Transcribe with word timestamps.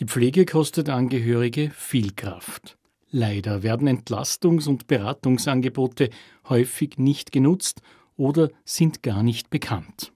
Die 0.00 0.06
Pflege 0.06 0.46
kostet 0.46 0.88
Angehörige 0.88 1.70
viel 1.76 2.12
Kraft. 2.12 2.78
Leider 3.10 3.62
werden 3.62 3.86
Entlastungs- 3.86 4.66
und 4.66 4.86
Beratungsangebote 4.86 6.08
häufig 6.48 6.96
nicht 6.96 7.32
genutzt 7.32 7.82
oder 8.16 8.48
sind 8.64 9.02
gar 9.02 9.22
nicht 9.22 9.50
bekannt. 9.50 10.12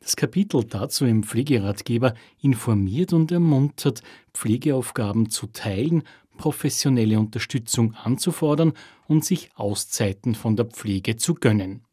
Das 0.00 0.16
Kapitel 0.16 0.64
dazu 0.64 1.06
im 1.06 1.22
Pflegeratgeber 1.22 2.14
informiert 2.42 3.12
und 3.12 3.30
ermuntert, 3.30 4.02
Pflegeaufgaben 4.32 5.30
zu 5.30 5.46
teilen, 5.46 6.02
professionelle 6.36 7.20
Unterstützung 7.20 7.94
anzufordern 7.94 8.72
und 9.06 9.24
sich 9.24 9.50
Auszeiten 9.54 10.34
von 10.34 10.56
der 10.56 10.66
Pflege 10.66 11.14
zu 11.14 11.34
gönnen. 11.34 11.84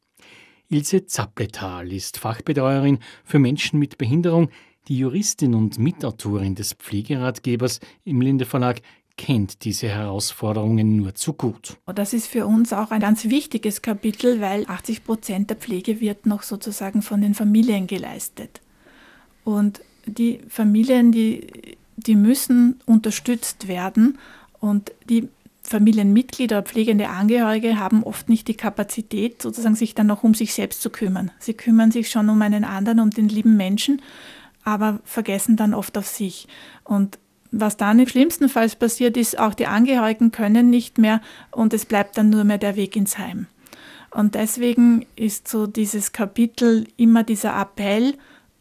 Ilse 0.70 1.06
Zappletal 1.06 1.92
ist 1.94 2.18
Fachbetreuerin 2.18 2.98
für 3.24 3.38
Menschen 3.38 3.78
mit 3.78 4.00
Behinderung, 4.00 4.50
die 4.88 4.98
Juristin 4.98 5.54
und 5.54 5.80
Mitautorin 5.80 6.56
des 6.56 6.74
Pflegeratgebers 6.74 7.80
im 8.04 8.22
Linde 8.22 8.46
Verlag 8.46 8.82
kennt 9.18 9.66
diese 9.66 9.88
Herausforderungen 9.88 10.96
nur 10.96 11.14
zu 11.14 11.34
gut. 11.34 11.78
Das 11.86 12.14
ist 12.14 12.28
für 12.28 12.48
uns 12.48 12.74
auch 12.74 12.92
ein 12.92 13.02
ganz 13.02 13.26
wichtiges 13.26 13.82
Kapitel, 13.82 14.42
weil 14.42 14.66
80 14.68 15.04
Prozent 15.04 15.50
der 15.50 15.58
Pflege 15.58 16.00
wird 16.00 16.26
noch 16.26 16.44
sozusagen 16.44 17.02
von 17.02 17.22
den 17.22 17.34
Familien 17.34 17.88
geleistet. 17.88 18.62
Und 19.44 19.82
die 20.06 20.40
Familien, 20.48 21.12
die, 21.12 21.78
die 21.98 22.16
müssen 22.16 22.80
unterstützt 22.86 23.68
werden 23.68 24.18
und 24.60 24.92
die 25.10 25.30
Familienmitglieder, 25.64 26.64
pflegende 26.64 27.10
Angehörige 27.10 27.78
haben 27.78 28.04
oft 28.04 28.28
nicht 28.28 28.48
die 28.48 28.56
Kapazität, 28.56 29.42
sozusagen 29.42 29.76
sich 29.76 29.94
dann 29.94 30.08
noch 30.08 30.24
um 30.24 30.34
sich 30.34 30.54
selbst 30.54 30.82
zu 30.82 30.90
kümmern. 30.90 31.32
Sie 31.40 31.54
kümmern 31.54 31.92
sich 31.92 32.10
schon 32.10 32.30
um 32.30 32.42
einen 32.42 32.64
anderen, 32.64 33.00
um 33.00 33.12
den 33.12 33.30
lieben 33.30 33.56
Menschen, 33.56 34.02
aber 34.64 35.00
vergessen 35.04 35.56
dann 35.56 35.74
oft 35.74 35.98
auf 35.98 36.08
sich. 36.08 36.48
Und 36.84 37.20
was 37.52 37.78
dann 37.78 38.00
im 38.00 38.08
schlimmsten 38.08 38.50
Fall 38.50 38.70
passiert 38.70 39.18
ist, 39.18 39.38
auch 39.38 39.54
die 39.54 39.68
Angehörigen 39.68 40.32
können 40.32 40.70
nicht 40.70 40.98
mehr 40.98 41.22
und 41.52 41.74
es 41.74 41.86
bleibt 41.86 42.18
dann 42.18 42.30
nur 42.30 42.44
mehr 42.44 42.58
der 42.58 42.76
Weg 42.76 42.96
ins 42.96 43.18
Heim. 43.18 43.48
Und 44.10 44.36
deswegen 44.36 45.06
ist 45.16 45.48
so 45.48 45.68
dieses 45.68 46.12
Kapitel 46.12 46.88
immer 46.98 47.24
dieser 47.24 47.60
Appell, 47.60 48.16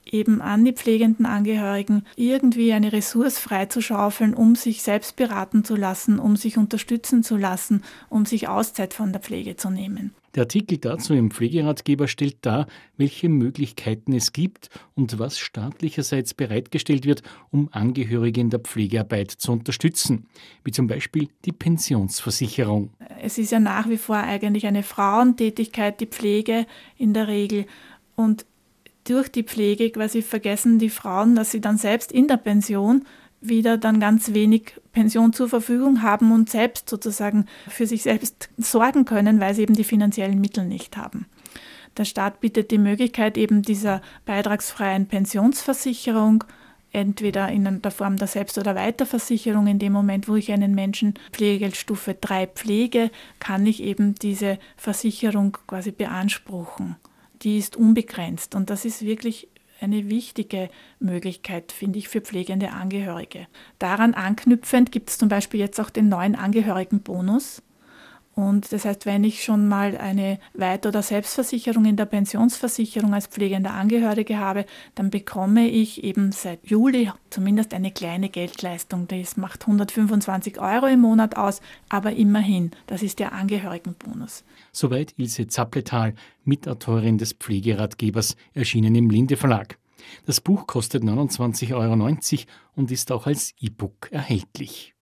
eben 0.05 0.41
an 0.41 0.65
die 0.65 0.73
pflegenden 0.73 1.27
Angehörigen, 1.27 2.05
irgendwie 2.17 2.73
eine 2.73 2.93
Ressource 2.93 3.39
freizuschaufeln, 3.39 4.35
um 4.35 4.55
sich 4.55 4.83
selbst 4.83 5.17
beraten 5.17 5.65
zu 5.65 5.77
lassen, 5.77 6.19
um 6.19 6.37
sich 6.37 6.57
unterstützen 6.57 7.23
zu 7.23 7.37
lassen, 7.37 7.83
um 8.09 8.27
sich 8.27 8.49
Auszeit 8.49 8.95
von 8.95 9.13
der 9.13 9.21
Pflege 9.21 9.57
zu 9.57 9.71
nehmen. 9.71 10.13
Der 10.37 10.45
Artikel 10.45 10.79
dazu 10.79 11.13
im 11.13 11.33
Pflegeratgeber 11.33 12.07
stellt 12.07 12.37
dar, 12.43 12.69
welche 12.97 13.29
Möglichkeiten 13.29 14.13
es 14.13 14.33
gibt 14.33 14.71
und 14.95 15.19
was 15.19 15.41
staatlicherseits 15.41 16.35
bereitgestellt 16.35 17.05
wird, 17.05 17.23
um 17.51 17.69
Angehörige 17.73 18.41
in 18.41 18.51
der 18.51 18.61
Pflegearbeit 18.61 19.33
zu 19.33 19.51
unterstützen, 19.51 20.29
wie 20.63 20.71
zum 20.71 20.87
Beispiel 20.87 21.29
die 21.45 21.53
Pensionsversicherung. 21.53 22.91
Es 23.21 23.39
ist 23.39 23.51
ja 23.51 23.59
nach 23.59 23.89
wie 23.89 23.97
vor 23.97 24.19
eigentlich 24.19 24.67
eine 24.67 24.85
Frauentätigkeit, 24.85 26.01
die 26.01 26.07
Pflege 26.07 26.67
in 26.97 27.13
der 27.13 27.27
Regel. 27.27 27.67
Und 28.15 28.47
durch 29.05 29.31
die 29.31 29.45
Pflege 29.45 29.91
quasi 29.91 30.23
vergessen 30.23 30.79
die 30.79 30.91
Frauen, 30.91 31.35
dass 31.35 31.51
sie 31.51 31.61
dann 31.61 31.79
selbst 31.79 32.13
in 32.13 32.29
der 32.29 32.37
Pension 32.37 33.05
wieder 33.41 33.79
dann 33.79 34.01
ganz 34.01 34.35
wenig 34.35 34.75
Pension 34.93 35.33
zur 35.33 35.49
Verfügung 35.49 36.03
haben 36.03 36.31
und 36.33 36.51
selbst 36.51 36.91
sozusagen 36.91 37.47
für 37.69 37.87
sich 37.87 38.03
selbst 38.03 38.51
sorgen 38.59 39.05
können, 39.05 39.41
weil 39.41 39.55
sie 39.55 39.63
eben 39.63 39.75
die 39.75 39.85
finanziellen 39.85 40.41
Mittel 40.41 40.67
nicht 40.67 40.97
haben. 40.97 41.27
Der 41.97 42.05
Staat 42.05 42.41
bietet 42.41 42.71
die 42.71 42.79
Möglichkeit 42.79 43.37
eben 43.39 43.63
dieser 43.63 44.03
beitragsfreien 44.27 45.07
Pensionsversicherung, 45.07 46.45
entweder 46.93 47.49
in 47.49 47.81
der 47.81 47.91
Form 47.91 48.17
der 48.17 48.29
Selbst- 48.29 48.59
oder 48.59 48.75
Weiterversicherung. 48.75 49.67
In 49.67 49.79
dem 49.79 49.93
Moment, 49.93 50.29
wo 50.29 50.37
ich 50.37 50.53
einen 50.53 50.75
Menschen 50.75 51.15
Pflegegeldstufe 51.33 52.15
3 52.15 52.47
pflege, 52.49 53.11
kann 53.39 53.67
ich 53.67 53.83
eben 53.83 54.15
diese 54.15 54.59
Versicherung 54.77 55.57
quasi 55.67 55.93
beanspruchen. 55.93 56.97
Die 57.43 57.59
ist 57.59 57.77
unbegrenzt 57.77 58.55
und 58.55 58.71
das 58.71 58.85
ist 58.85 59.03
wirklich 59.03 59.49
eine 59.81 60.11
wichtige 60.11 60.69
Möglichkeit, 60.99 61.73
finde 61.73 61.99
ich, 61.99 62.09
für 62.09 62.21
pflegende 62.21 62.73
Angehörige. 62.73 63.47
Daran 63.79 64.15
anknüpfend 64.15 64.93
gibt 64.93 65.11
es 65.11 65.19
zum 65.19 65.29
Beispiel 65.29 65.61
jetzt 65.61 65.81
auch 65.81 65.91
den 65.91 66.09
neuen 66.09 66.37
Angehörigenbonus. 66.37 67.63
Und 68.35 68.73
das 68.73 68.85
heißt, 68.85 69.07
wenn 69.07 69.25
ich 69.25 69.43
schon 69.43 69.69
mal 69.69 69.97
eine 69.97 70.39
Weit- 70.55 70.87
oder 70.87 71.03
Selbstversicherung 71.03 71.85
in 71.85 71.97
der 71.97 72.07
Pensionsversicherung 72.07 73.13
als 73.13 73.27
pflegender 73.27 73.73
Angehörige 73.73 74.39
habe, 74.39 74.67
dann 74.95 75.11
bekomme 75.11 75.69
ich 75.69 76.05
eben 76.05 76.33
seit 76.33 76.67
Juli 76.67 77.11
zumindest 77.29 77.75
eine 77.75 77.91
kleine 77.91 78.29
Geldleistung. 78.29 79.09
Das 79.09 79.37
macht 79.37 79.63
125 79.63 80.61
Euro 80.61 80.87
im 80.87 81.01
Monat 81.01 81.37
aus, 81.37 81.61
aber 81.89 82.13
immerhin, 82.13 82.71
das 82.87 83.03
ist 83.03 83.19
der 83.19 83.33
Angehörigenbonus. 83.33 84.45
Soweit 84.73 85.15
Ilse 85.17 85.49
Zappletal, 85.49 86.15
Mitautorin 86.45 87.19
des 87.19 87.33
Pflegeratgebers, 87.33 88.37
erschienen 88.55 88.95
im 88.95 89.11
Linde 89.11 89.37
Verlag. 89.37 89.77
Das 90.25 90.41
Buch 90.41 90.67
kostet 90.67 91.03
29,90 91.03 91.75
Euro 91.75 92.17
und 92.77 92.91
ist 92.91 93.13
auch 93.13 93.27
als 93.27 93.55
E-Book 93.61 94.09
erhältlich. 94.11 94.95